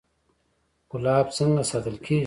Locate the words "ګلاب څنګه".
0.91-1.63